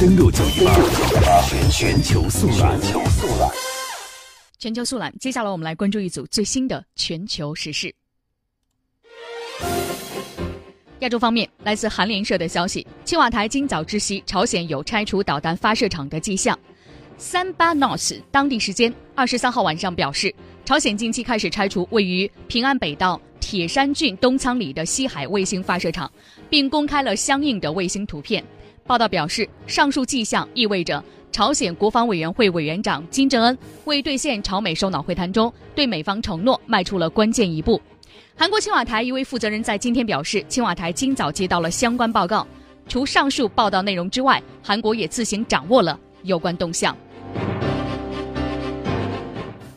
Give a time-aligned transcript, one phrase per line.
[0.00, 2.80] 登录九一八全全球速览。
[4.58, 7.94] 全球速览，接下来我们来关注一组最新的全球时事。
[11.00, 16.58] 亚洲方面，来自韩联社的消息，青瓦台今早知悉朝鲜有拆除导弹发射场的迹象。
[17.18, 26.10] 三八 North 当地时间二十三号晚上表示，朝鲜近期开始拆除位于平安北道铁山郡东仓里的西海卫星发射场，
[26.48, 28.42] 并公开了相应的卫星图片。
[28.90, 37.80] 报道表示，上述迹象意味着朝鲜国防委员会委员长金正恩为兑现朝美首脑会谈中对美方承诺迈出了关键一步。
[38.34, 42.44] 韩国青瓦台一位负责人在今天表示，青瓦台今早接到了相关报告。
[42.88, 46.96] 除上述报道内容之外，韩国也自行掌握了有关动向。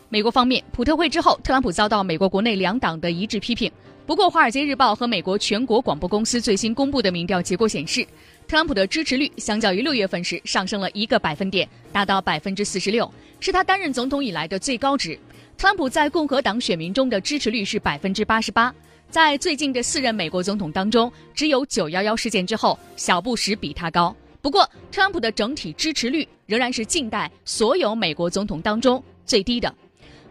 [0.10, 3.72] 美国方面，普特会之后，特朗普遭到美国国内两党的一致批评。
[4.06, 8.06] 不过，《华尔街日报》和美国全国广播公司最新公布的民调结果显示，
[8.48, 15.18] 特朗普的支持率相较于六月份时上升了一个百分点，达到百分之四十六，是他担任总统以来的最高值。
[15.58, 18.74] 特朗普在共和党选民中的支持率是百分之八十八，
[19.10, 24.16] 在最近的四任美国总统当中，只有九幺幺事件之后，小布什比他高。
[24.42, 29.74] 不过，特朗普的整体支持率仍然是近代所有美国总统当中最低的。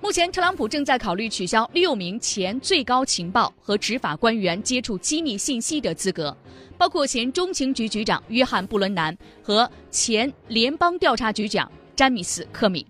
[0.03, 6.37] 目前，特朗普正在考虑取消六名前最高情报和执法官员接触机密信息的资格，
[6.77, 12.85] 包括前中情局局长约翰布伦南和前联邦调查局长詹米斯科米。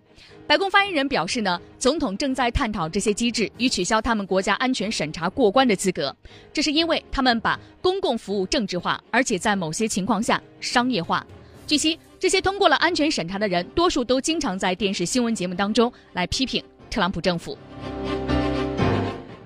[0.46, 6.16] 白宫发言人表示呢，总统正在探讨这些机制与取消他们国家安全审查过关的资格，
[6.50, 11.24] 这是因为他们把公共服务政治化，而且在某些情况下商业化。
[11.66, 17.56] 据悉，这些通过了安全审查的人，多数都经常在电视新闻节目当中来批评特朗普政府。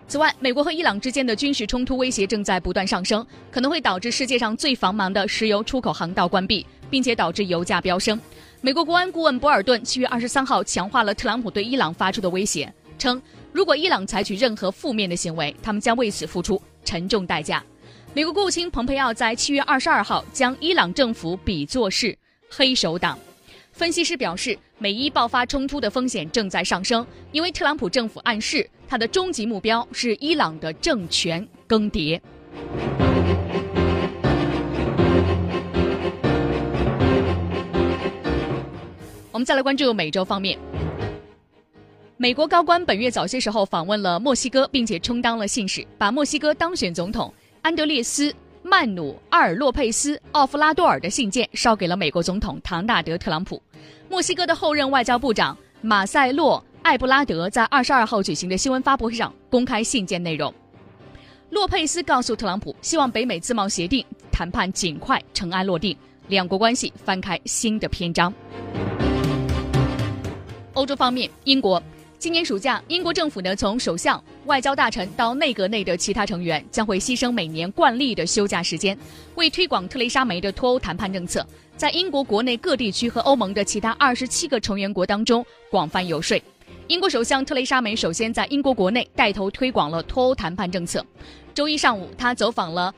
[0.08, 8.20] 此外，美国和伊朗之间的军事冲突威胁正在不断上升，可能会导致世界上最繁忙的石油出口航道关闭，并且导致油价飙升。
[8.60, 13.20] 美国国安顾问博尔顿七月二十三号强化了特朗普对伊朗发出的威胁，称
[13.52, 17.62] 如果伊朗采取任何负面的行为，他们将为此付出沉重代价。
[18.12, 22.16] 美国国务卿蓬佩奥在七月二十二号将伊朗政府比作是
[22.50, 23.18] 黑手党。
[23.72, 32.20] 分析师表示，美伊爆发冲突的风险正在上升，因为特朗普政府暗示他的终极目标是伊朗的政权更迭。
[39.32, 40.58] 我们再来关注美洲方面。
[42.18, 47.32] 美国高官本月早些时候访问了墨西哥，并且充当了信使，把墨西哥当选总统
[47.62, 48.30] 安德烈斯·
[48.62, 53.62] 曼努阿尔·洛佩斯·奥夫拉多尔的信件捎给了美国总统唐纳德·特朗普。
[54.08, 60.52] 墨西哥的后任外交部长马塞洛·埃布拉德在二十二号举行的新闻发布会上公开信件内容。
[61.50, 65.96] 洛佩斯告诉特朗普，希望北美自贸协定谈判尽快尘埃落定，
[66.28, 68.32] 两国关系翻开新的篇章。
[70.74, 71.82] 欧洲方面，英国
[72.26, 78.98] 今年暑假，英国政府呢从首相、外交大臣到内阁内的其他成员将会牺牲每年惯例的休假时间，
[79.36, 86.36] 为推广特蕾莎梅的脱欧谈判政策，在英国国内各地区和欧盟的其他二十七个成员国当中广泛游说。
[86.88, 91.06] 英国首相特蕾莎梅首先在英国国内带头推广了脱欧谈判政策。
[91.54, 92.92] 周一上午，她走访了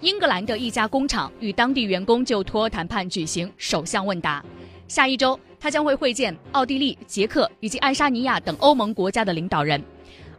[0.00, 4.42] 英格兰的一家工厂，与当地员工就脱欧谈判举行首相问答。
[4.90, 5.38] 下一周。
[5.62, 9.78] 他将会会见奥地利、捷克以及爱沙尼亚等欧盟国家的领导人，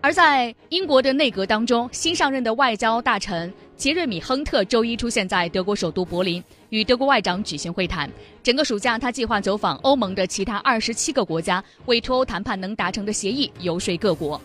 [0.01, 8.09] 而在英国的内阁当中，新上任的外交大臣杰瑞米·亨特周一出现在德国首都柏林，与德国外长举行会谈。
[8.41, 14.41] 整个暑假，他计划走访欧盟的其他二十七个国家，为脱欧谈判能达成的协议游说各国。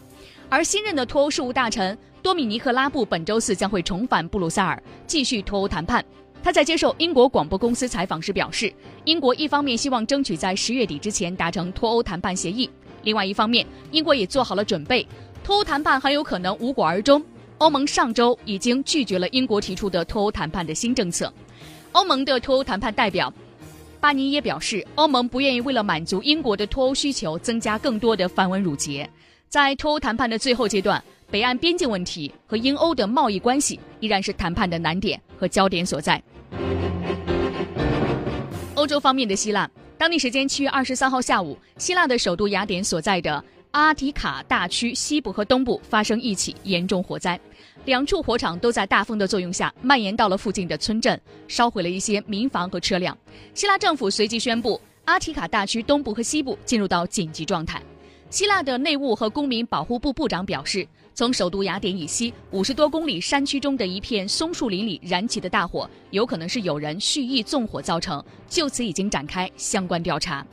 [0.50, 6.04] 而新任的脱欧事务大臣多米尼克·拉布本周四将会重返布鲁塞尔，继续脱欧谈判。
[6.46, 12.70] 他在接受英国广播公司采访时表示，英国一方面希望争取在十月底之前达成脱欧谈判协议，
[13.02, 15.04] 另外一方面，英国也做好了准备，
[15.42, 17.20] 脱欧谈判很有可能无果而终。
[17.58, 21.34] 欧盟上周已经拒绝了英国提出的脱欧谈判的新政策。
[21.90, 23.34] 欧盟的脱欧谈判代表
[23.98, 29.10] 巴尼耶表示，欧盟不愿意为了满足英国的脱欧需求，增加更多的繁文缛节。
[29.48, 36.22] 在脱欧谈判的最后阶段，北岸边境问题和英欧的贸易关系依然是谈判的难点和焦点所在。
[38.74, 47.40] 欧洲方面的希腊，当地时间七月二十三号下午，希腊的首都雅典所在的阿提卡大区西部和东部发生一起严重火灾，
[47.84, 53.16] 两处火场都在大风的作用下蔓延到了附近的村镇，烧毁了一些民房和车辆。
[53.54, 57.82] 希腊政府随即宣布，阿提卡大区东部和西部进入到紧急状态。
[58.30, 60.86] 希腊的内务和公民保护部部长表示。
[61.18, 70.46] 从首都雅典以西五十多公里山区中的一片松树林里燃起的大火，有可能是有人蓄意纵火造成，就此已经展开相关调查。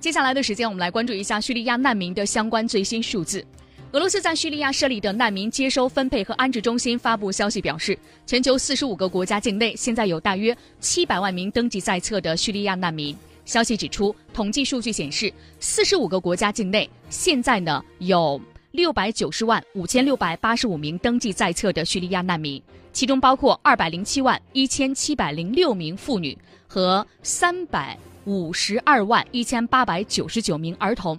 [0.00, 3.44] 接下来的时间，我们来关注一下叙利亚难民的相关最新数字。
[3.92, 13.14] 俄罗斯在叙利亚设立的难民接收、分配和安置中心发布消息表示，全球四十五个国家境内现在有大约七百万名登记在册的叙利亚难民。
[13.48, 18.38] 消息指出，统计数据显示，四十五个国家境内现在呢有
[18.72, 22.62] 六百九十万五千六百八十五名登记在册的叙利亚难民，
[22.92, 26.36] 其中包括二百零七万一千七百零六名妇女
[26.66, 31.18] 和三百五十二万一千八百九十九名儿童。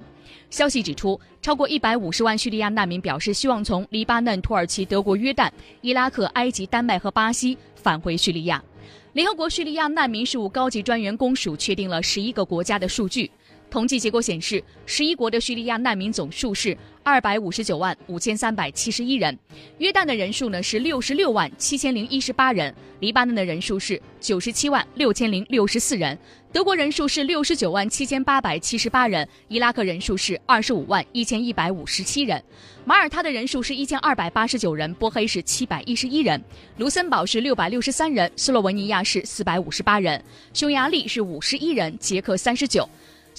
[0.52, 5.50] 消息指出，超过一百五十万叙利亚难民表示希望从黎巴嫩、土耳其、德国、约旦、
[5.82, 8.64] 伊拉克、埃及、丹麦和巴西返回叙利亚。
[9.14, 13.30] 联合国叙利亚难民事务高级专员公署确定了十一个国家的数据。
[13.70, 19.38] 统计结果显示，十一国的叙利亚难民总数是二百五十九万五千三百七十一人，
[19.78, 26.18] 约旦的人数呢是六十六万七千零一十八人，黎巴嫩的人数是九十七万六千零六十四人，
[26.52, 32.44] 德国人数是六十九万七千八百七十八人，伊拉克人数是二十五万一千一百五十七人，
[32.86, 36.44] 马耳他的人数是一千二百八十九人，波黑是七百一十一人，
[36.78, 40.24] 卢森堡是六百六十三人，斯洛文尼亚是四百五十八人，
[40.54, 42.90] 匈牙利是五十一人，捷克三十九。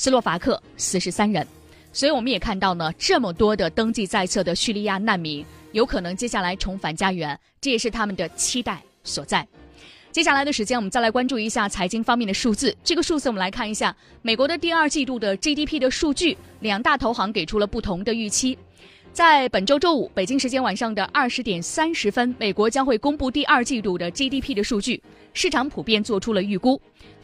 [0.00, 1.46] 斯洛伐克四十三人，
[1.92, 9.46] 所以我们也看到呢，这么多的登记在册的叙利亚难民，有可能接下来重返家园，这也是他们的期待所在。
[10.10, 12.74] 接下来的时间，我们再来关注一下财经方面的数字。
[12.82, 18.56] 这个数字我们来看一下，美国的第二季度的 GDP 的数据，两大投行给出了不同的预期。
[19.12, 25.02] 在本周周五，北京时间晚上的二十点三十分，美国将会公布第二季度的 GDP 的数据，
[25.34, 26.80] 市场普遍做出了预估。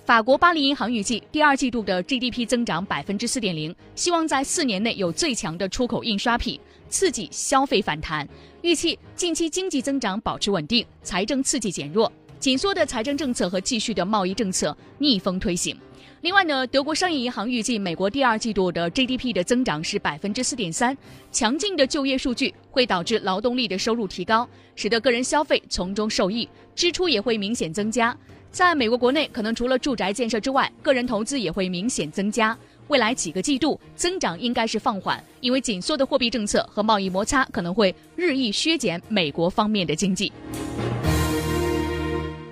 [0.06, 8.26] 法国巴黎银行预计第二季度的 GDP 增长百分之四点零，希望在四年内有最强的出口印刷品，刺激消费反弹。
[8.62, 15.76] 预期近期经济增长保持稳定，财政刺激减弱，紧缩的财政政策和继续的贸易政策逆风推行。
[16.20, 20.96] 另外呢，德国商业银行预计美国第二季度的 GDP 的增长是百分之四点三，
[21.32, 28.16] 强劲的就业数据会导致劳动力的收入提高，使得个人消费从中受益，支出也会明显增加。
[28.56, 32.56] 在美国国内，可能除了住宅建设之外，个人投资也会明显增加。
[32.88, 40.32] 未来几个季度增长应该是放缓，因为紧缩的货币政策和贸易摩擦可能会日益削减美国方面的经济。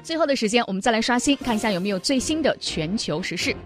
[0.03, 3.57] 最后的时间，我们再来刷新，看一下有没有最新的全球时事。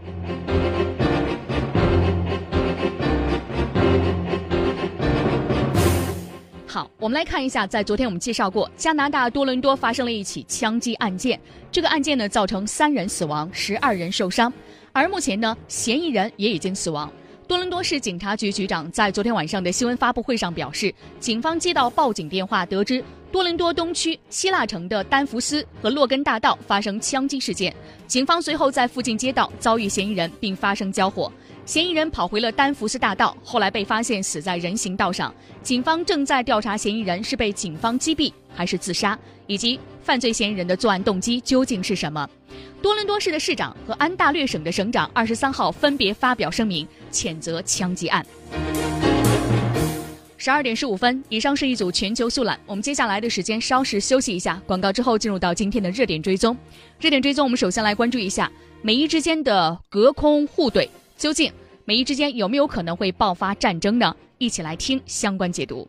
[6.99, 11.39] 我们来看一下，在昨天我们介绍过，加拿大多伦多发生了一起枪击案件。
[11.71, 14.53] 这个案件呢，造成三人死亡，十二人受伤，
[14.93, 17.11] 而目前呢，嫌疑人也已经死亡。
[17.47, 27.75] 多伦多市警察局局长在昨天晚上的新闻发布会上表示，警方接到报警电话，得知多伦多东区希腊城的丹福斯和洛根大道发生枪击事件，
[28.07, 31.31] 警方随后在附近街道遭遇嫌疑人，并发生交火。
[31.67, 35.33] 嫌疑人跑回了丹福斯大道，后来被发现死在人行道上。
[35.63, 42.27] 警方正在调查嫌疑人是被警方击毙还是自杀，以及犯罪嫌疑人的作案动机究竟是什么。
[42.81, 48.25] 多伦多市的市长和安大略省的省长二十三号分别发表声明，谴责枪击案。
[50.41, 52.57] 十二点十五分，以上是一组全球速览。
[52.65, 56.57] 我们接下来的时间稍事休息一下，广告之后进入到今天的热点追踪。
[57.01, 58.49] 热点追踪，我们首先来关注一下
[58.81, 60.89] 美伊之间的隔空互怼。
[61.17, 61.53] 究竟
[61.85, 64.15] 美伊之间有没有可能会爆发战争呢？
[64.39, 65.89] 一起来听相关解读。